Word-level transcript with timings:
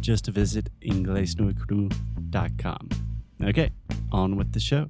Just 0.00 0.28
visit 0.28 0.70
inglesnuecru.com. 0.80 2.88
Okay, 3.42 3.70
on 4.12 4.36
with 4.36 4.52
the 4.52 4.60
show. 4.60 4.86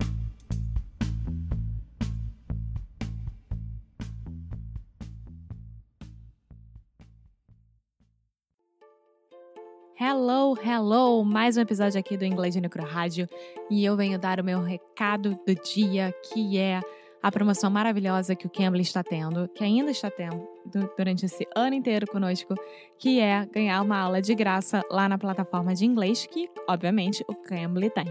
Hello, 9.97 10.55
hello! 10.55 11.25
Mais 11.25 11.57
um 11.57 11.61
episódio 11.61 12.01
aqui 12.01 12.17
do 12.17 12.25
Inglês 12.25 12.55
de 12.55 12.61
Necro 12.61 12.85
Rádio 12.85 13.29
e 13.71 13.85
eu 13.85 13.97
venho 13.97 14.19
dar 14.19 14.41
o 14.41 14.45
meu 14.45 14.63
recado 14.63 15.39
do 15.47 15.55
dia, 15.55 16.15
que 16.33 16.57
é 16.57 16.81
a 17.23 17.31
promoção 17.31 17.71
maravilhosa 17.71 18.35
que 18.35 18.47
o 18.47 18.51
Cambly 18.51 18.83
está 18.83 19.03
tendo, 19.03 19.49
que 19.49 19.63
ainda 19.63 19.91
está 19.91 20.11
tendo 20.11 20.49
durante 20.97 21.27
esse 21.27 21.47
ano 21.55 21.75
inteiro 21.75 22.07
conosco, 22.07 22.55
que 22.99 23.21
é 23.21 23.45
ganhar 23.47 23.83
uma 23.83 23.99
aula 23.99 24.23
de 24.23 24.35
graça 24.35 24.83
lá 24.91 25.09
na 25.09 25.19
plataforma 25.19 25.75
de 25.75 25.85
inglês 25.85 26.27
que, 26.27 26.49
obviamente, 26.69 27.25
o 27.29 27.35
Cambly 27.35 27.91
tem. 27.91 28.07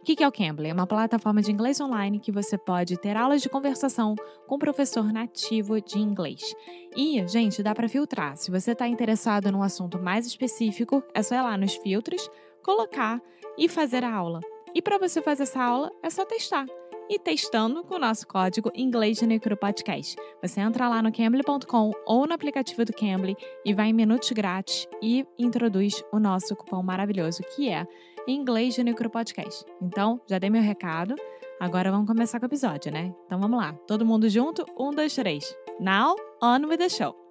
O 0.00 0.04
que 0.06 0.22
é 0.22 0.28
o 0.28 0.32
Cambly? 0.32 0.68
É 0.68 0.72
uma 0.72 0.86
plataforma 0.86 1.42
de 1.42 1.50
inglês 1.50 1.80
online 1.80 2.20
que 2.20 2.30
você 2.30 2.56
pode 2.56 2.96
ter 2.96 3.16
aulas 3.16 3.42
de 3.42 3.48
conversação 3.48 4.14
com 4.46 4.54
um 4.54 4.58
professor 4.58 5.12
nativo 5.12 5.80
de 5.80 5.98
inglês. 5.98 6.54
E, 6.96 7.26
gente, 7.26 7.62
dá 7.62 7.74
para 7.74 7.88
filtrar. 7.88 8.36
Se 8.36 8.50
você 8.50 8.70
está 8.70 8.86
interessado 8.86 9.50
num 9.50 9.62
assunto 9.62 9.98
mais 9.98 10.26
específico, 10.26 11.02
é 11.12 11.22
só 11.22 11.34
ir 11.34 11.42
lá 11.42 11.58
nos 11.58 11.74
filtros, 11.74 12.30
colocar 12.62 13.20
e 13.58 13.68
fazer 13.68 14.04
a 14.04 14.14
aula. 14.14 14.40
E 14.72 14.80
para 14.80 14.98
você 14.98 15.20
fazer 15.20 15.42
essa 15.42 15.62
aula, 15.62 15.90
é 16.02 16.08
só 16.08 16.24
testar 16.24 16.66
e 17.08 17.18
testando 17.18 17.82
com 17.84 17.94
o 17.94 17.98
nosso 17.98 18.26
código 18.26 18.70
Inglês 18.74 19.18
de 19.18 19.26
Necro 19.26 19.56
Podcast. 19.56 20.16
Você 20.42 20.60
entra 20.60 20.88
lá 20.88 21.02
no 21.02 21.12
Cambly.com 21.12 21.92
ou 22.06 22.26
no 22.26 22.34
aplicativo 22.34 22.84
do 22.84 22.92
Cambly 22.92 23.36
e 23.64 23.72
vai 23.72 23.88
em 23.88 23.92
minutos 23.92 24.30
grátis 24.32 24.88
e 25.02 25.26
introduz 25.38 26.02
o 26.12 26.18
nosso 26.18 26.54
cupom 26.56 26.82
maravilhoso 26.82 27.42
que 27.54 27.68
é 27.68 27.86
Inglês 28.26 28.74
de 28.74 28.82
Necro 28.82 29.10
Podcast. 29.10 29.64
Então, 29.80 30.20
já 30.28 30.38
dei 30.38 30.50
meu 30.50 30.62
recado. 30.62 31.14
Agora 31.60 31.90
vamos 31.90 32.06
começar 32.06 32.38
com 32.38 32.46
o 32.46 32.48
episódio, 32.48 32.92
né? 32.92 33.14
Então 33.24 33.40
vamos 33.40 33.58
lá. 33.58 33.72
Todo 33.86 34.04
mundo 34.04 34.28
junto? 34.28 34.64
Um, 34.78 34.90
dois, 34.90 35.14
três. 35.14 35.56
Now, 35.80 36.16
on 36.42 36.66
with 36.66 36.78
the 36.78 36.88
show. 36.88 37.25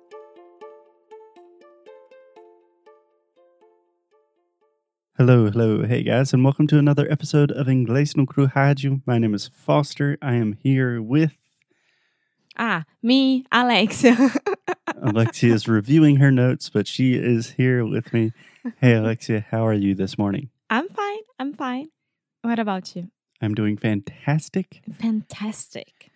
Hello, 5.18 5.50
hello, 5.50 5.84
hey 5.86 6.04
guys, 6.04 6.34
and 6.34 6.44
welcome 6.44 6.68
to 6.68 6.78
another 6.78 7.10
episode 7.12 7.52
of 7.52 7.68
Inglês 7.68 8.16
no 8.18 8.26
Cru 8.26 8.48
Rádio. 8.48 9.02
My 9.06 9.18
name 9.18 9.34
is 9.34 9.48
Foster. 9.54 10.18
I 10.22 10.36
am 10.36 10.58
here 10.62 11.02
with 11.02 11.34
Ah, 12.58 12.86
me, 13.04 13.46
Alexia. 13.52 14.16
Alexia 15.02 15.54
is 15.54 15.68
reviewing 15.68 16.18
her 16.18 16.32
notes, 16.32 16.70
but 16.70 16.88
she 16.88 17.16
is 17.16 17.52
here 17.52 17.86
with 17.86 18.14
me. 18.14 18.32
Hey, 18.80 18.94
Alexia, 18.94 19.46
how 19.52 19.66
are 19.68 19.74
you 19.74 19.94
this 19.94 20.18
morning? 20.18 20.50
I'm 20.70 20.88
fine. 20.90 21.20
I'm 21.40 21.54
fine. 21.54 21.90
What 22.42 22.60
about 22.60 22.96
you? 22.96 23.10
I'm 23.42 23.54
doing 23.56 23.78
fantastic. 23.78 24.82
Fantastic. 24.94 26.12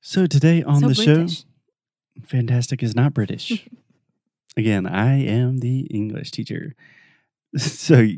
So 0.00 0.26
today 0.26 0.62
on 0.62 0.80
so 0.80 0.88
the 0.88 0.94
British. 0.94 1.38
show, 1.40 1.44
fantastic 2.26 2.82
is 2.82 2.94
not 2.96 3.14
British. 3.14 3.68
Again, 4.56 4.86
I 4.86 5.24
am 5.24 5.58
the 5.58 5.80
English 5.90 6.30
teacher. 6.32 6.74
So 7.58 8.08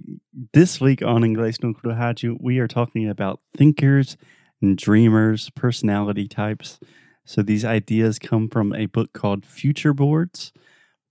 this 0.55 0.81
week 0.81 1.03
on 1.03 1.21
Inglês 1.21 1.63
no 1.63 1.75
Rádio, 1.75 2.39
we 2.41 2.59
are 2.59 2.67
talking 2.67 3.07
about 3.07 3.41
thinkers 3.55 4.17
and 4.63 4.79
dreamers, 4.79 5.51
personality 5.51 6.27
types. 6.27 6.81
So 7.27 7.43
these 7.43 7.63
ideas 7.63 8.19
come 8.19 8.49
from 8.49 8.73
a 8.73 8.87
book 8.87 9.13
called 9.13 9.45
Future 9.45 9.93
Boards 9.93 10.55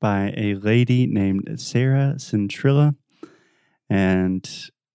by 0.02 0.34
a 0.36 0.56
lady 0.56 1.06
named 1.06 1.62
Sarah 1.62 2.16
Centrella. 2.18 2.96
And 3.92 4.50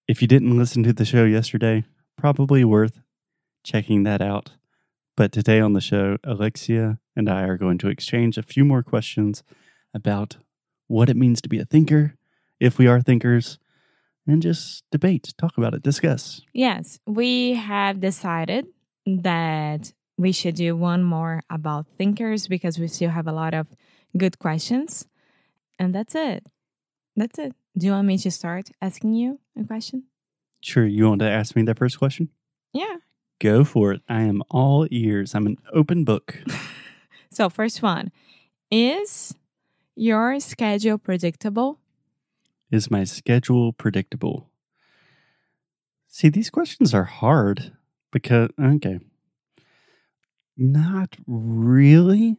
if 0.08 0.20
you 0.20 0.26
didn't 0.26 0.58
listen 0.58 0.82
to 0.82 0.92
the 0.92 1.04
show 1.04 1.24
yesterday, 1.24 1.84
probably 2.18 2.64
worth 2.64 3.00
checking 3.62 4.02
that 4.02 4.20
out. 4.20 4.54
But 5.16 5.30
today 5.30 5.60
on 5.60 5.74
the 5.74 5.80
show, 5.80 6.16
Alexia 6.24 6.98
and 7.14 7.28
I 7.28 7.42
are 7.42 7.56
going 7.56 7.78
to 7.78 7.90
exchange 7.90 8.36
a 8.36 8.42
few 8.42 8.64
more 8.64 8.82
questions 8.82 9.44
about 9.94 10.38
what 10.88 11.08
it 11.08 11.16
means 11.16 11.40
to 11.42 11.48
be 11.48 11.60
a 11.60 11.64
thinker, 11.64 12.16
if 12.60 12.78
we 12.78 12.86
are 12.86 13.00
thinkers, 13.00 13.58
and 14.26 14.42
just 14.42 14.84
debate, 14.90 15.32
talk 15.38 15.56
about 15.56 15.74
it, 15.74 15.82
discuss. 15.82 16.42
Yes, 16.52 17.00
we 17.06 17.54
have 17.54 18.00
decided 18.00 18.66
that 19.06 19.92
we 20.18 20.32
should 20.32 20.54
do 20.54 20.76
one 20.76 21.02
more 21.02 21.42
about 21.50 21.86
thinkers 21.96 22.46
because 22.46 22.78
we 22.78 22.86
still 22.86 23.10
have 23.10 23.26
a 23.26 23.32
lot 23.32 23.54
of 23.54 23.66
good 24.16 24.38
questions. 24.38 25.06
And 25.78 25.94
that's 25.94 26.14
it. 26.14 26.44
That's 27.16 27.38
it. 27.38 27.54
Do 27.76 27.86
you 27.86 27.92
want 27.92 28.06
me 28.06 28.18
to 28.18 28.30
start 28.30 28.68
asking 28.82 29.14
you 29.14 29.40
a 29.58 29.64
question? 29.64 30.04
Sure, 30.60 30.86
you 30.86 31.08
want 31.08 31.20
to 31.20 31.30
ask 31.30 31.56
me 31.56 31.62
the 31.62 31.74
first 31.74 31.98
question? 31.98 32.28
Yeah. 32.72 32.96
Go 33.40 33.64
for 33.64 33.92
it. 33.92 34.02
I 34.08 34.22
am 34.22 34.42
all 34.50 34.86
ears. 34.90 35.34
I'm 35.34 35.46
an 35.46 35.56
open 35.72 36.04
book. 36.04 36.38
So, 37.32 37.48
first 37.48 37.82
one 37.82 38.10
Is 38.70 39.34
your 39.94 40.40
schedule 40.40 40.98
predictable? 40.98 41.78
Is 42.70 42.90
my 42.90 43.02
schedule 43.02 43.72
predictable? 43.72 44.48
See, 46.06 46.28
these 46.28 46.50
questions 46.50 46.94
are 46.94 47.04
hard 47.04 47.72
because, 48.12 48.50
okay, 48.62 49.00
not 50.56 51.16
really. 51.26 52.36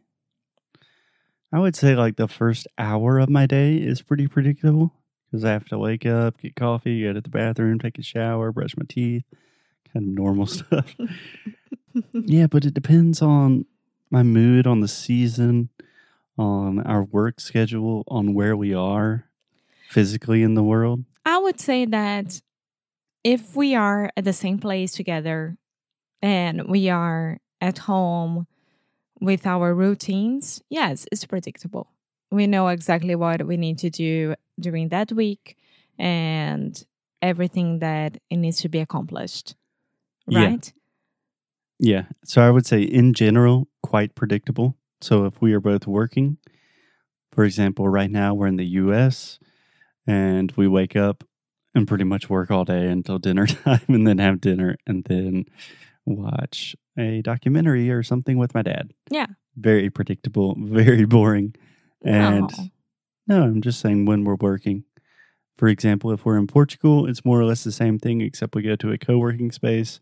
I 1.52 1.58
would 1.58 1.76
say 1.76 1.94
like 1.94 2.16
the 2.16 2.28
first 2.28 2.66
hour 2.78 3.18
of 3.18 3.28
my 3.28 3.44
day 3.44 3.76
is 3.76 4.00
pretty 4.00 4.26
predictable 4.26 4.94
because 5.30 5.44
I 5.44 5.52
have 5.52 5.66
to 5.66 5.78
wake 5.78 6.06
up, 6.06 6.38
get 6.38 6.56
coffee, 6.56 7.02
go 7.02 7.12
to 7.12 7.20
the 7.20 7.28
bathroom, 7.28 7.78
take 7.78 7.98
a 7.98 8.02
shower, 8.02 8.52
brush 8.52 8.74
my 8.76 8.86
teeth, 8.88 9.24
kind 9.92 10.06
of 10.06 10.14
normal 10.14 10.46
stuff. 10.46 10.94
yeah, 12.14 12.46
but 12.46 12.64
it 12.64 12.72
depends 12.72 13.20
on 13.20 13.66
my 14.10 14.22
mood, 14.22 14.66
on 14.66 14.80
the 14.80 14.88
season, 14.88 15.68
on 16.38 16.80
our 16.80 17.02
work 17.04 17.38
schedule, 17.38 18.04
on 18.08 18.32
where 18.32 18.56
we 18.56 18.72
are 18.72 19.26
physically 19.92 20.42
in 20.42 20.54
the 20.54 20.62
world. 20.62 21.04
I 21.24 21.38
would 21.38 21.60
say 21.60 21.84
that 21.84 22.40
if 23.22 23.54
we 23.54 23.74
are 23.74 24.10
at 24.16 24.24
the 24.24 24.32
same 24.32 24.58
place 24.58 24.92
together 24.92 25.56
and 26.20 26.68
we 26.68 26.88
are 26.88 27.38
at 27.60 27.78
home 27.78 28.46
with 29.20 29.46
our 29.46 29.74
routines, 29.74 30.62
yes, 30.70 31.06
it's 31.12 31.24
predictable. 31.26 31.90
We 32.30 32.46
know 32.46 32.68
exactly 32.68 33.14
what 33.14 33.46
we 33.46 33.56
need 33.56 33.78
to 33.78 33.90
do 33.90 34.34
during 34.58 34.88
that 34.88 35.12
week 35.12 35.56
and 35.98 36.82
everything 37.20 37.80
that 37.80 38.18
it 38.30 38.38
needs 38.38 38.62
to 38.62 38.68
be 38.68 38.80
accomplished. 38.80 39.54
Yeah. 40.26 40.46
Right? 40.46 40.72
Yeah. 41.78 42.04
So 42.24 42.40
I 42.42 42.50
would 42.50 42.66
say, 42.66 42.82
in 42.82 43.12
general, 43.12 43.68
quite 43.82 44.14
predictable. 44.14 44.76
So 45.00 45.26
if 45.26 45.40
we 45.40 45.52
are 45.52 45.60
both 45.60 45.86
working, 45.86 46.38
for 47.30 47.44
example, 47.44 47.88
right 47.88 48.10
now 48.10 48.34
we're 48.34 48.46
in 48.46 48.56
the 48.56 48.66
US 48.66 49.38
and 50.06 50.52
we 50.56 50.68
wake 50.68 50.96
up 50.96 51.24
and 51.74 51.88
pretty 51.88 52.04
much 52.04 52.28
work 52.28 52.50
all 52.50 52.64
day 52.64 52.86
until 52.88 53.18
dinner 53.18 53.46
time 53.64 53.80
and 53.88 54.06
then 54.06 54.18
have 54.18 54.40
dinner 54.40 54.76
and 54.86 55.04
then 55.04 55.44
watch 56.04 56.74
a 56.98 57.22
documentary 57.22 57.90
or 57.90 58.02
something 58.02 58.36
with 58.38 58.54
my 58.54 58.62
dad. 58.62 58.92
Yeah. 59.10 59.26
Very 59.56 59.90
predictable, 59.90 60.56
very 60.60 61.04
boring. 61.04 61.54
And 62.04 62.50
No. 63.26 63.38
no, 63.38 63.42
I'm 63.44 63.62
just 63.62 63.80
saying 63.80 64.06
when 64.06 64.24
we're 64.24 64.34
working. 64.36 64.84
For 65.56 65.68
example, 65.68 66.10
if 66.12 66.24
we're 66.24 66.38
in 66.38 66.46
Portugal, 66.46 67.06
it's 67.06 67.24
more 67.24 67.38
or 67.40 67.44
less 67.44 67.62
the 67.62 67.70
same 67.72 67.98
thing, 67.98 68.20
except 68.20 68.54
we 68.54 68.62
go 68.62 68.74
to 68.76 68.90
a 68.90 68.98
co 68.98 69.18
working 69.18 69.52
space 69.52 70.00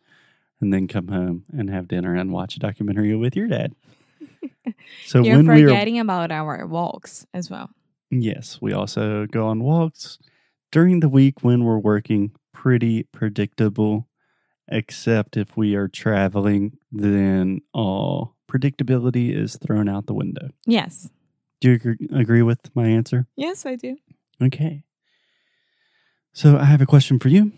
and 0.61 0.73
then 0.73 0.89
come 0.89 1.09
home 1.09 1.45
and 1.53 1.69
have 1.69 1.89
dinner 1.89 2.15
and 2.15 2.33
watch 2.33 2.57
a 2.57 2.59
documentary 2.61 3.15
with 3.15 3.37
your 3.37 3.49
dad. 3.49 3.75
So 5.07 5.23
You're 5.23 5.37
when 5.37 5.47
we 5.49 5.65
are 5.65 5.69
forgetting 5.69 5.99
about 5.99 6.31
our 6.31 6.67
walks 6.67 7.27
as 7.35 7.51
well. 7.51 7.71
Yes, 8.11 8.59
we 8.61 8.73
also 8.73 9.27
go 9.27 9.47
on 9.47 9.63
walks 9.63 10.19
during 10.73 11.01
the 11.01 11.09
week 11.09 11.43
when 11.43 11.65
we're 11.65 11.79
working. 11.79 12.33
Pretty 12.53 13.05
predictable, 13.05 14.09
except 14.69 15.37
if 15.37 15.57
we 15.57 15.75
are 15.77 15.89
traveling, 15.89 16.77
then 16.93 17.63
all 17.73 18.37
predictability 18.51 19.35
is 19.35 19.57
thrown 19.57 19.89
out 19.89 20.07
the 20.07 20.13
window. 20.13 20.51
Yes. 20.67 21.09
Do 21.61 21.71
you 21.71 21.97
agree, 22.15 22.43
with 22.43 22.75
my 22.75 22.87
answer? 22.87 23.27
Yes, 23.37 23.65
I 23.65 23.77
do. 23.77 23.97
Okay. 24.43 24.83
So 26.33 26.59
I 26.59 26.65
have 26.65 26.83
a 26.83 26.87
question 26.87 27.19
for 27.19 27.29
you. 27.29 27.53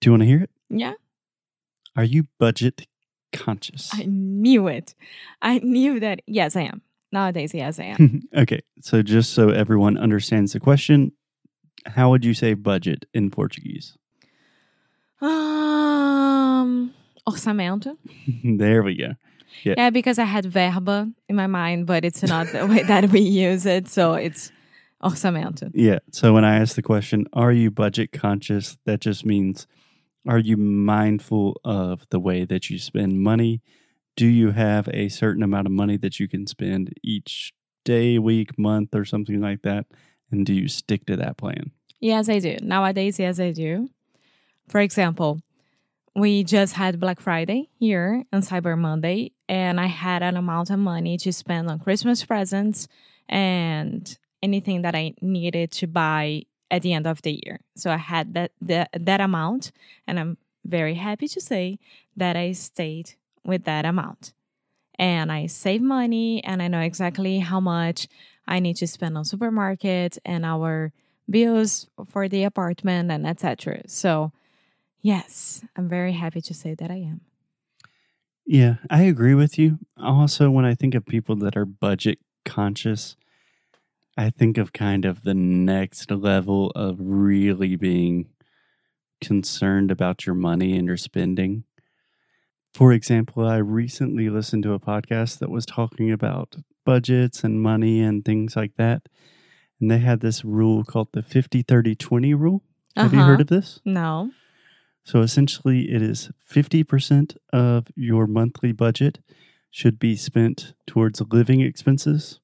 Do 0.00 0.06
you 0.06 0.12
want 0.12 0.22
to 0.22 0.26
hear 0.26 0.42
it? 0.42 0.50
Yeah. 0.70 0.94
Are 1.94 2.04
you 2.04 2.26
budget 2.38 2.86
conscious? 3.32 3.90
I 3.92 4.04
knew 4.06 4.66
it. 4.66 4.94
I 5.42 5.58
knew 5.58 6.00
that. 6.00 6.20
Yes, 6.26 6.56
I 6.56 6.62
am. 6.62 6.82
Nowadays, 7.16 7.54
yes, 7.54 7.78
I 7.80 7.84
am. 7.84 8.28
okay, 8.36 8.60
so 8.82 9.02
just 9.02 9.32
so 9.32 9.48
everyone 9.48 9.96
understands 9.96 10.52
the 10.52 10.60
question, 10.60 11.12
how 11.86 12.10
would 12.10 12.26
you 12.26 12.34
say 12.34 12.52
budget 12.52 13.06
in 13.14 13.30
Portuguese? 13.30 13.96
um, 15.22 16.92
orçamento. 17.26 17.96
there 18.58 18.82
we 18.82 18.96
go. 18.96 19.14
Yeah, 19.64 19.88
because 19.88 20.18
I 20.18 20.24
had 20.24 20.44
verba 20.44 21.10
in 21.30 21.36
my 21.36 21.46
mind, 21.46 21.86
but 21.86 22.04
it's 22.04 22.22
not 22.22 22.48
the 22.52 22.66
way 22.66 22.82
that 22.82 23.10
we 23.10 23.20
use 23.48 23.64
it. 23.64 23.88
So 23.88 24.12
it's 24.12 24.52
orçamento. 25.02 25.70
Yeah. 25.72 26.00
So 26.12 26.34
when 26.34 26.44
I 26.44 26.58
ask 26.60 26.74
the 26.76 26.82
question, 26.82 27.26
are 27.32 27.52
you 27.52 27.70
budget 27.70 28.12
conscious? 28.12 28.76
That 28.84 29.00
just 29.00 29.24
means, 29.24 29.66
are 30.28 30.38
you 30.38 30.58
mindful 30.58 31.58
of 31.64 32.06
the 32.10 32.20
way 32.20 32.44
that 32.44 32.68
you 32.68 32.78
spend 32.78 33.22
money? 33.22 33.62
Do 34.16 34.26
you 34.26 34.50
have 34.52 34.88
a 34.92 35.08
certain 35.08 35.42
amount 35.42 35.66
of 35.66 35.72
money 35.72 35.96
that 35.98 36.18
you 36.18 36.26
can 36.26 36.46
spend 36.46 36.92
each 37.02 37.52
day, 37.84 38.18
week, 38.18 38.58
month, 38.58 38.94
or 38.94 39.04
something 39.04 39.40
like 39.40 39.62
that? 39.62 39.86
And 40.30 40.44
do 40.44 40.54
you 40.54 40.68
stick 40.68 41.06
to 41.06 41.16
that 41.16 41.36
plan? 41.36 41.70
Yes, 42.00 42.28
I 42.28 42.38
do. 42.38 42.56
Nowadays, 42.62 43.18
yes, 43.18 43.38
I 43.38 43.52
do. 43.52 43.90
For 44.68 44.80
example, 44.80 45.40
we 46.14 46.44
just 46.44 46.74
had 46.74 46.98
Black 46.98 47.20
Friday 47.20 47.68
here 47.78 48.24
and 48.32 48.42
Cyber 48.42 48.76
Monday, 48.76 49.32
and 49.48 49.78
I 49.78 49.86
had 49.86 50.22
an 50.22 50.36
amount 50.36 50.70
of 50.70 50.78
money 50.78 51.18
to 51.18 51.32
spend 51.32 51.68
on 51.68 51.78
Christmas 51.78 52.24
presents 52.24 52.88
and 53.28 54.18
anything 54.42 54.82
that 54.82 54.94
I 54.94 55.14
needed 55.20 55.72
to 55.72 55.86
buy 55.86 56.44
at 56.70 56.82
the 56.82 56.94
end 56.94 57.06
of 57.06 57.22
the 57.22 57.40
year. 57.44 57.60
So 57.76 57.90
I 57.90 57.98
had 57.98 58.34
that 58.34 58.52
that, 58.62 58.88
that 58.98 59.20
amount, 59.20 59.72
and 60.06 60.18
I'm 60.18 60.38
very 60.64 60.94
happy 60.94 61.28
to 61.28 61.40
say 61.40 61.78
that 62.16 62.34
I 62.34 62.52
stayed 62.52 63.14
with 63.46 63.64
that 63.64 63.84
amount. 63.84 64.32
And 64.98 65.30
I 65.30 65.46
save 65.46 65.82
money 65.82 66.42
and 66.44 66.62
I 66.62 66.68
know 66.68 66.80
exactly 66.80 67.38
how 67.38 67.60
much 67.60 68.08
I 68.46 68.60
need 68.60 68.76
to 68.76 68.86
spend 68.86 69.16
on 69.16 69.24
supermarket 69.24 70.18
and 70.24 70.44
our 70.44 70.92
bills 71.28 71.88
for 72.10 72.28
the 72.28 72.44
apartment 72.44 73.10
and 73.10 73.26
etc. 73.26 73.82
So, 73.88 74.32
yes, 75.02 75.62
I'm 75.76 75.88
very 75.88 76.12
happy 76.12 76.40
to 76.40 76.54
say 76.54 76.74
that 76.74 76.90
I 76.90 76.96
am. 76.96 77.20
Yeah, 78.46 78.76
I 78.88 79.02
agree 79.02 79.34
with 79.34 79.58
you. 79.58 79.78
Also, 80.00 80.50
when 80.50 80.64
I 80.64 80.74
think 80.74 80.94
of 80.94 81.04
people 81.04 81.34
that 81.36 81.56
are 81.56 81.64
budget 81.64 82.20
conscious, 82.44 83.16
I 84.16 84.30
think 84.30 84.56
of 84.56 84.72
kind 84.72 85.04
of 85.04 85.24
the 85.24 85.34
next 85.34 86.10
level 86.10 86.70
of 86.76 86.96
really 87.00 87.74
being 87.74 88.28
concerned 89.20 89.90
about 89.90 90.26
your 90.26 90.34
money 90.34 90.76
and 90.76 90.86
your 90.86 90.96
spending. 90.96 91.64
For 92.76 92.92
example, 92.92 93.46
I 93.46 93.56
recently 93.56 94.28
listened 94.28 94.62
to 94.64 94.74
a 94.74 94.78
podcast 94.78 95.38
that 95.38 95.48
was 95.48 95.64
talking 95.64 96.12
about 96.12 96.56
budgets 96.84 97.42
and 97.42 97.58
money 97.58 98.02
and 98.02 98.22
things 98.22 98.54
like 98.54 98.76
that. 98.76 99.08
And 99.80 99.90
they 99.90 99.96
had 99.96 100.20
this 100.20 100.44
rule 100.44 100.84
called 100.84 101.08
the 101.12 101.22
50 101.22 101.62
30 101.62 101.94
20 101.94 102.34
rule. 102.34 102.62
Have 102.94 103.14
you 103.14 103.20
Uh-huh. 103.20 103.28
heard 103.30 103.40
of 103.40 103.46
this? 103.46 103.80
No. 103.86 104.30
So 105.04 105.22
essentially, 105.22 105.90
it 105.90 106.02
is 106.02 106.30
50% 106.44 107.38
of 107.50 107.86
your 107.94 108.26
monthly 108.26 108.72
budget 108.72 109.20
should 109.70 109.98
be 109.98 110.14
spent 110.14 110.74
towards 110.86 111.22
living 111.30 111.62
expenses. 111.62 112.40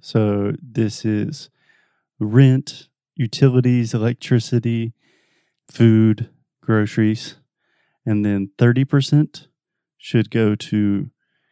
So 0.00 0.52
this 0.62 1.04
is 1.04 1.50
rent, 2.20 2.86
utilities, 3.16 3.94
electricity, 3.94 4.92
food, 5.68 6.30
groceries. 6.60 7.34
And 8.04 8.24
then 8.24 8.50
30% 8.58 9.48
should 10.06 10.30
go 10.30 10.54
to 10.54 11.10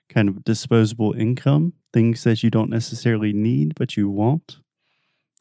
kind 0.08 0.28
of 0.28 0.44
disposable 0.44 1.12
income, 1.12 1.72
things 1.92 2.22
that 2.22 2.44
you 2.44 2.50
don't 2.50 2.70
necessarily 2.70 3.32
need, 3.32 3.74
but 3.74 3.96
you 3.96 4.08
want, 4.08 4.58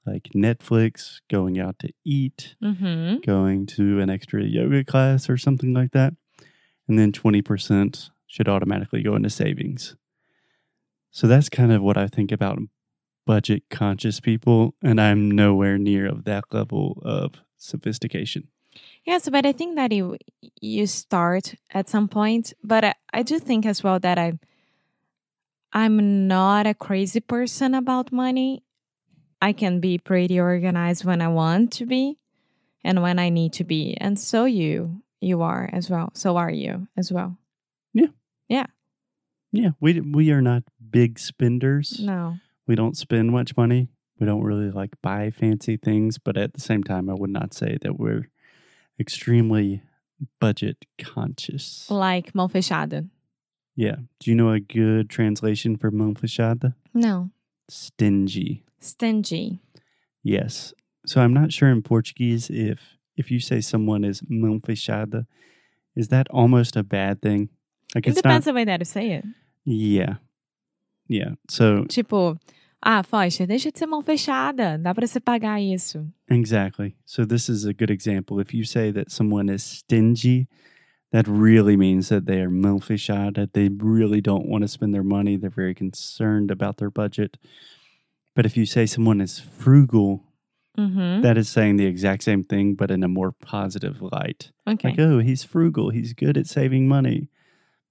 like 0.03 0.29
Netflix, 0.33 1.19
going 1.29 1.59
out 1.59 1.77
to 1.77 1.89
eat, 2.03 2.55
Mm-hmm. 2.63 3.19
going 3.23 3.67
to 3.67 3.99
an 3.99 4.09
extra 4.09 4.43
yoga 4.43 4.83
class 4.83 5.29
or 5.29 5.37
something 5.37 5.73
like 5.75 5.91
that. 5.91 6.13
And 6.87 6.97
then 6.97 7.11
20% 7.11 8.09
should 8.25 8.49
automatically 8.49 9.03
go 9.03 9.15
into 9.15 9.29
savings. 9.29 9.95
So 11.11 11.27
that's 11.27 11.49
kind 11.49 11.71
of 11.71 11.83
what 11.83 11.97
I 11.97 12.07
think 12.07 12.31
about 12.31 12.57
budget 13.27 13.63
conscious 13.69 14.19
people. 14.19 14.73
And 14.81 14.99
I'm 14.99 15.29
nowhere 15.29 15.77
near 15.77 16.07
of 16.07 16.23
that 16.23 16.45
level 16.51 16.99
of 17.05 17.35
sophistication. 17.57 18.47
Yes, 19.05 19.29
but 19.29 19.45
I 19.45 19.51
think 19.51 19.75
that 19.75 19.91
you 19.91 20.17
you 20.61 20.87
start 20.87 21.55
at 21.73 21.89
some 21.89 22.07
point. 22.07 22.53
But 22.63 22.83
I, 22.83 22.93
I 23.13 23.23
do 23.23 23.39
think 23.39 23.65
as 23.65 23.83
well 23.83 23.99
that 23.99 24.17
I 24.17 24.39
I'm 25.73 26.27
not 26.27 26.67
a 26.67 26.73
crazy 26.73 27.19
person 27.19 27.73
about 27.73 28.11
money. 28.11 28.63
I 29.41 29.51
can 29.53 29.79
be 29.79 29.97
pretty 29.97 30.39
organized 30.39 31.03
when 31.03 31.21
I 31.21 31.27
want 31.27 31.73
to 31.73 31.85
be 31.85 32.17
and 32.83 33.01
when 33.01 33.19
I 33.19 33.29
need 33.29 33.53
to 33.53 33.63
be. 33.63 33.97
And 33.99 34.19
so 34.19 34.45
you 34.45 35.01
you 35.19 35.41
are 35.41 35.69
as 35.73 35.89
well. 35.89 36.11
So 36.13 36.37
are 36.37 36.51
you 36.51 36.87
as 36.95 37.11
well. 37.11 37.37
Yeah. 38.49 38.65
Yeah, 39.51 39.71
we, 39.79 40.01
we 40.01 40.31
are 40.31 40.41
not 40.41 40.63
big 40.91 41.19
spenders. 41.19 41.99
No. 41.99 42.37
We 42.67 42.75
don't 42.75 42.97
spend 42.97 43.31
much 43.31 43.55
money. 43.55 43.89
We 44.19 44.25
don't 44.25 44.43
really 44.43 44.71
like 44.71 45.01
buy 45.01 45.31
fancy 45.31 45.77
things. 45.77 46.17
But 46.17 46.37
at 46.37 46.53
the 46.53 46.61
same 46.61 46.83
time, 46.83 47.09
I 47.09 47.13
would 47.13 47.29
not 47.29 47.53
say 47.53 47.77
that 47.81 47.99
we're 47.99 48.29
extremely 48.99 49.81
budget 50.39 50.85
conscious. 50.99 51.89
Like 51.89 52.33
mão 52.33 52.49
fechada. 52.49 53.07
Yeah. 53.75 53.95
Do 54.19 54.29
you 54.29 54.35
know 54.35 54.49
a 54.49 54.59
good 54.59 55.09
translation 55.09 55.77
for 55.77 55.91
mão 55.91 56.13
fechada? 56.15 56.75
No. 56.93 57.31
Stingy. 57.69 58.63
Stingy. 58.79 59.59
Yes. 60.23 60.73
So 61.05 61.21
I'm 61.21 61.33
not 61.33 61.51
sure 61.51 61.69
in 61.69 61.81
Portuguese 61.81 62.49
if 62.49 62.79
if 63.17 63.29
you 63.31 63.39
say 63.39 63.61
someone 63.61 64.03
is 64.03 64.21
mão 64.21 64.59
fechada, 64.61 65.25
is 65.95 66.07
that 66.09 66.27
almost 66.29 66.75
a 66.75 66.83
bad 66.83 67.21
thing? 67.21 67.49
Like 67.95 68.07
It 68.07 68.15
depends 68.15 68.45
not. 68.45 68.51
on 68.51 68.53
the 68.53 68.59
way 68.59 68.65
that 68.65 68.79
you 68.79 68.85
say 68.85 69.11
it. 69.11 69.25
Yeah. 69.65 70.15
Yeah. 71.07 71.31
So 71.49 71.83
Tipo, 71.85 72.37
ah, 72.83 73.01
deixa 73.47 73.71
de 73.71 73.79
ser 73.79 73.85
mão 73.87 74.01
fechada. 74.01 74.77
Dá 74.77 74.93
pra 74.93 75.05
você 75.07 75.19
pagar 75.19 75.59
isso. 75.61 76.05
exactly. 76.29 76.95
So 77.05 77.25
this 77.25 77.49
is 77.49 77.65
a 77.65 77.73
good 77.73 77.91
example. 77.91 78.39
If 78.41 78.53
you 78.53 78.65
say 78.65 78.91
that 78.91 79.11
someone 79.11 79.49
is 79.53 79.63
stingy, 79.63 80.47
that 81.11 81.27
really 81.27 81.77
means 81.77 82.09
that 82.09 82.25
they 82.25 82.41
are 82.41 82.49
mão 82.49 82.79
fechada. 82.79 83.47
They 83.53 83.69
really 83.69 84.21
don't 84.21 84.47
want 84.47 84.63
to 84.63 84.67
spend 84.67 84.93
their 84.93 85.03
money. 85.03 85.37
They're 85.37 85.49
very 85.55 85.75
concerned 85.75 86.51
about 86.51 86.77
their 86.77 86.89
budget. 86.91 87.37
But 88.35 88.45
if 88.45 88.57
you 88.57 88.65
say 88.65 88.85
someone 88.85 89.21
is 89.21 89.39
frugal, 89.39 90.21
Uhum. 90.75 91.21
that 91.21 91.37
is 91.37 91.47
saying 91.49 91.77
the 91.77 91.85
exact 91.85 92.23
same 92.23 92.43
thing, 92.43 92.73
but 92.73 92.89
in 92.89 93.03
a 93.03 93.07
more 93.07 93.31
positive 93.31 94.01
light. 94.01 94.51
Ok. 94.65 94.83
Like, 94.89 94.99
oh, 94.99 95.19
he's 95.19 95.43
frugal. 95.43 95.91
He's 95.91 96.13
good 96.13 96.35
at 96.35 96.47
saving 96.47 96.87
money. 96.87 97.29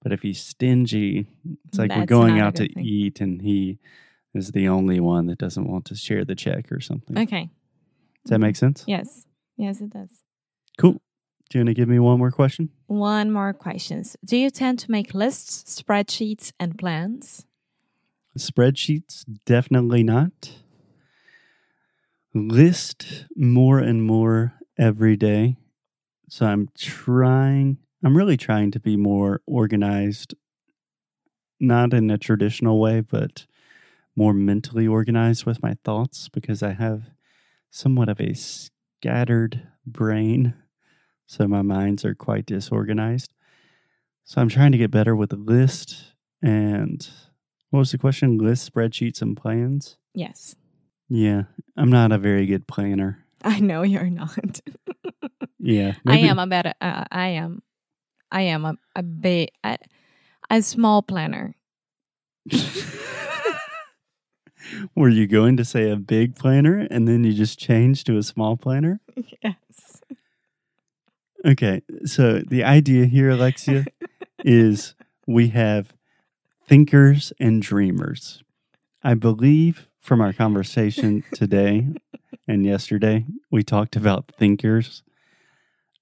But 0.03 0.11
if 0.11 0.21
he's 0.21 0.41
stingy, 0.41 1.25
it's 1.69 1.77
like 1.79 1.95
we're 1.95 2.05
going 2.05 2.41
out 2.41 2.55
to 2.55 2.67
thing. 2.67 2.83
eat 2.83 3.21
and 3.21 3.41
he 3.41 3.79
is 4.33 4.51
the 4.51 4.67
only 4.67 4.99
one 4.99 5.27
that 5.27 5.37
doesn't 5.37 5.67
want 5.67 5.85
to 5.85 5.95
share 5.95 6.25
the 6.25 6.35
check 6.35 6.71
or 6.71 6.79
something. 6.79 7.17
Ok. 7.17 7.49
Does 8.23 8.29
that 8.29 8.39
make 8.39 8.55
sense? 8.55 8.83
Yes. 8.87 9.25
Yes, 9.57 9.81
it 9.81 9.91
does. 9.91 10.09
Cool. 10.77 11.01
Do 11.49 11.59
you 11.59 11.65
want 11.65 11.69
to 11.69 11.73
give 11.73 11.89
me 11.89 11.99
one 11.99 12.17
more 12.17 12.31
question? 12.31 12.69
One 12.87 13.31
more 13.31 13.53
questions. 13.53 14.17
Do 14.25 14.37
you 14.37 14.49
tend 14.49 14.79
to 14.79 14.91
make 14.91 15.13
lists, 15.13 15.81
spreadsheets, 15.81 16.51
and 16.59 16.77
plans? 16.77 17.45
Spreadsheets? 18.37 19.23
Definitely 19.45 20.03
not. 20.03 20.53
List 22.33 23.25
more 23.35 23.77
and 23.77 24.03
more 24.03 24.53
every 24.79 25.15
day. 25.15 25.57
So 26.29 26.47
I'm 26.47 26.69
trying, 26.75 27.77
I'm 28.03 28.17
really 28.17 28.37
trying 28.37 28.71
to 28.71 28.79
be 28.79 28.97
more 28.97 29.41
organized, 29.45 30.33
not 31.59 31.93
in 31.93 32.09
a 32.09 32.17
traditional 32.17 32.79
way, 32.79 33.01
but 33.01 33.45
more 34.15 34.33
mentally 34.33 34.87
organized 34.87 35.45
with 35.45 35.61
my 35.63 35.75
thoughts 35.83 36.29
because 36.29 36.61
I 36.61 36.73
have 36.73 37.11
somewhat 37.69 38.09
of 38.09 38.19
a 38.19 38.33
scattered 38.33 39.67
brain. 39.85 40.53
So 41.25 41.47
my 41.47 41.61
minds 41.61 42.05
are 42.05 42.15
quite 42.15 42.45
disorganized. 42.45 43.33
So 44.23 44.39
I'm 44.39 44.49
trying 44.49 44.71
to 44.73 44.77
get 44.77 44.91
better 44.91 45.15
with 45.15 45.31
the 45.31 45.35
list 45.35 46.13
and 46.41 47.07
what 47.69 47.79
was 47.79 47.91
the 47.91 47.97
question? 47.97 48.37
List, 48.37 48.71
spreadsheets, 48.71 49.19
and 49.21 49.35
plans? 49.35 49.97
Yes. 50.13 50.55
Yeah, 51.09 51.43
I'm 51.75 51.89
not 51.89 52.11
a 52.11 52.19
very 52.19 52.45
good 52.45 52.67
planner. 52.67 53.25
I 53.43 53.59
know 53.59 53.81
you're 53.81 54.11
not. 54.11 54.59
Yeah, 55.65 55.93
I 56.05 56.17
am 56.17 56.39
a 56.39 56.47
better. 56.47 56.73
Uh, 56.81 57.05
I 57.09 57.27
am. 57.29 57.63
I 58.29 58.41
am 58.41 58.65
a 58.65 58.75
a 58.97 59.01
big 59.01 59.47
a, 59.63 59.77
a 60.49 60.61
small 60.61 61.01
planner. 61.01 61.55
Were 64.95 65.09
you 65.09 65.27
going 65.27 65.57
to 65.57 65.65
say 65.65 65.89
a 65.89 65.95
big 65.95 66.35
planner 66.35 66.87
and 66.89 67.07
then 67.07 67.23
you 67.23 67.33
just 67.33 67.59
changed 67.59 68.05
to 68.07 68.17
a 68.17 68.23
small 68.23 68.57
planner? 68.57 68.99
yes. 69.41 70.01
Okay, 71.45 71.81
so 72.05 72.39
the 72.39 72.63
idea 72.63 73.05
here, 73.05 73.29
Alexia, 73.29 73.85
is 74.45 74.95
we 75.27 75.49
have 75.49 75.93
thinkers 76.67 77.33
and 77.39 77.61
dreamers. 77.61 78.43
I 79.03 79.13
believe 79.15 79.89
from 79.99 80.21
our 80.21 80.31
conversation 80.31 81.23
today 81.33 81.87
and 82.47 82.65
yesterday, 82.65 83.25
we 83.51 83.63
talked 83.63 83.95
about 83.95 84.31
thinkers. 84.37 85.03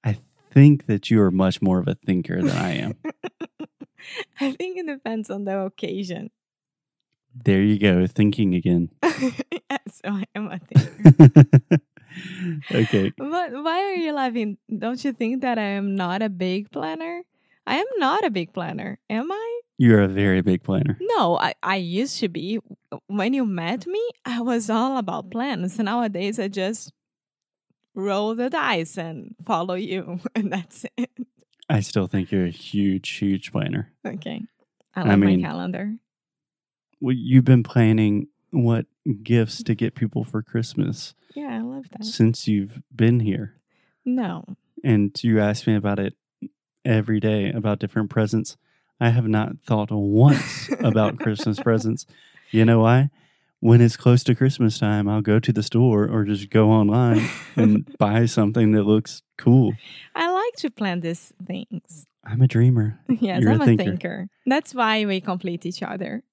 I 0.03 0.17
think 0.51 0.85
that 0.85 1.09
you 1.09 1.21
are 1.21 1.31
much 1.31 1.61
more 1.61 1.79
of 1.79 1.87
a 1.87 1.95
thinker 1.95 2.41
than 2.41 2.55
I 2.55 2.77
am. 2.77 2.95
I 4.39 4.51
think 4.51 4.77
it 4.77 4.87
depends 4.87 5.29
on 5.29 5.45
the 5.45 5.59
occasion. 5.59 6.31
There 7.33 7.61
you 7.61 7.79
go, 7.79 8.05
thinking 8.07 8.53
again. 8.55 8.89
yes, 9.03 10.01
oh, 10.03 10.19
I 10.21 10.25
am 10.35 10.47
a 10.51 10.59
thinker. 10.67 11.77
okay, 12.71 13.11
But 13.17 13.51
why 13.53 13.79
are 13.91 13.95
you 13.95 14.13
laughing? 14.13 14.57
Don't 14.77 15.03
you 15.03 15.13
think 15.13 15.41
that 15.41 15.57
I 15.57 15.63
am 15.79 15.95
not 15.95 16.21
a 16.21 16.29
big 16.29 16.71
planner? 16.71 17.23
I 17.65 17.77
am 17.77 17.85
not 17.97 18.25
a 18.25 18.29
big 18.29 18.53
planner, 18.53 18.99
am 19.09 19.31
I? 19.31 19.61
you're 19.77 20.01
a 20.03 20.07
very 20.07 20.41
big 20.41 20.61
planner. 20.61 20.95
No, 21.01 21.39
I, 21.39 21.55
I 21.63 21.77
used 21.77 22.19
to 22.19 22.29
be. 22.29 22.59
When 23.07 23.33
you 23.33 23.45
met 23.47 23.87
me, 23.87 24.01
I 24.25 24.39
was 24.41 24.69
all 24.69 24.97
about 24.97 25.31
plans. 25.31 25.79
Nowadays, 25.79 26.37
I 26.37 26.49
just 26.49 26.91
roll 27.95 28.35
the 28.35 28.49
dice 28.51 28.95
and 28.97 29.33
follow 29.43 29.73
you, 29.73 30.19
and 30.35 30.51
that's 30.53 30.85
it. 30.97 31.09
I 31.67 31.79
still 31.79 32.05
think 32.07 32.31
you're 32.31 32.45
a 32.45 32.49
huge, 32.51 33.09
huge 33.09 33.51
planner. 33.51 33.91
Okay. 34.05 34.41
I 34.95 35.01
I 35.01 35.03
love 35.05 35.19
mean- 35.19 35.41
my 35.41 35.47
calendar. 35.47 35.95
Well, 37.01 37.15
you've 37.17 37.45
been 37.45 37.63
planning 37.63 38.27
what 38.51 38.85
gifts 39.23 39.63
to 39.63 39.75
get 39.75 39.95
people 39.95 40.23
for 40.23 40.41
Christmas 40.41 41.13
Yeah, 41.35 41.49
I 41.57 41.61
love 41.61 41.85
that. 41.91 42.05
since 42.05 42.47
you've 42.47 42.81
been 42.95 43.19
here. 43.21 43.55
No. 44.05 44.45
And 44.83 45.11
you 45.23 45.39
ask 45.39 45.67
me 45.67 45.75
about 45.75 45.99
it 45.99 46.13
every 46.85 47.19
day 47.19 47.51
about 47.51 47.79
different 47.79 48.09
presents. 48.09 48.57
I 48.99 49.09
have 49.09 49.27
not 49.27 49.53
thought 49.65 49.89
once 49.91 50.69
about 50.79 51.19
Christmas 51.19 51.59
presents. 51.59 52.05
You 52.51 52.65
know 52.65 52.79
why? 52.81 53.09
When 53.61 53.79
it's 53.79 53.95
close 53.97 54.23
to 54.25 54.33
Christmas 54.35 54.79
time, 54.79 55.07
I'll 55.07 55.21
go 55.21 55.39
to 55.39 55.53
the 55.53 55.61
store 55.63 56.07
or 56.07 56.23
just 56.25 56.49
go 56.49 56.69
online 56.71 57.27
and 57.55 57.85
buy 57.99 58.25
something 58.25 58.71
that 58.73 58.83
looks 58.83 59.21
cool. 59.37 59.73
I 60.15 60.31
like 60.31 60.53
to 60.57 60.71
plan 60.71 61.01
these 61.01 61.31
things. 61.45 62.05
I'm 62.23 62.41
a 62.41 62.47
dreamer, 62.47 62.99
Yes, 63.09 63.41
You're 63.41 63.51
I'm 63.53 63.61
a 63.61 63.65
thinker. 63.65 63.83
thinker. 63.83 64.27
That's 64.45 64.73
why 64.75 65.05
we 65.05 65.21
complete 65.21 65.65
each 65.65 65.81
other. 65.83 66.23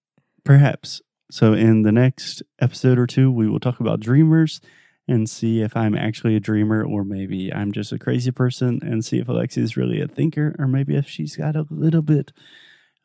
Perhaps. 0.48 1.02
So, 1.30 1.52
in 1.52 1.82
the 1.82 1.92
next 1.92 2.42
episode 2.58 2.98
or 2.98 3.06
two, 3.06 3.30
we 3.30 3.46
will 3.46 3.60
talk 3.60 3.80
about 3.80 4.00
dreamers 4.00 4.62
and 5.06 5.28
see 5.28 5.60
if 5.60 5.76
I'm 5.76 5.94
actually 5.94 6.36
a 6.36 6.40
dreamer 6.40 6.82
or 6.82 7.04
maybe 7.04 7.52
I'm 7.52 7.70
just 7.70 7.92
a 7.92 7.98
crazy 7.98 8.30
person 8.30 8.80
and 8.82 9.04
see 9.04 9.18
if 9.18 9.28
Alexia 9.28 9.62
is 9.62 9.76
really 9.76 10.00
a 10.00 10.08
thinker 10.08 10.56
or 10.58 10.66
maybe 10.66 10.96
if 10.96 11.06
she's 11.06 11.36
got 11.36 11.54
a 11.54 11.66
little 11.68 12.00
bit 12.00 12.32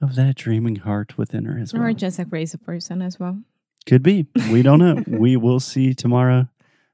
of 0.01 0.15
that 0.15 0.35
dreaming 0.35 0.77
heart 0.77 1.17
within 1.17 1.43
her 1.43 1.59
as 1.59 1.73
well. 1.73 1.83
Or 1.83 1.91
just 1.91 2.17
a 2.17 2.23
crazy 2.23 2.57
person 2.57 3.01
as 3.01 3.19
well. 3.19 3.41
Could 3.85 4.03
be. 4.03 4.25
We 4.49 4.61
don't 4.61 4.79
know. 4.79 5.03
we 5.19 5.35
will 5.35 5.59
see 5.59 5.93
tomorrow. 5.93 6.47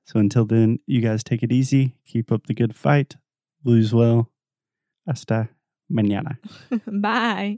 So, 0.05 0.19
until 0.19 0.45
then, 0.45 0.79
you 0.87 0.99
guys 0.99 1.23
take 1.23 1.43
it 1.43 1.51
easy. 1.51 1.95
Keep 2.07 2.31
up 2.31 2.47
the 2.47 2.55
good 2.55 2.75
fight. 2.75 3.17
Lose 3.63 3.93
well. 3.93 4.31
Hasta 5.05 5.49
mañana. 5.91 6.37
Bye! 7.01 7.57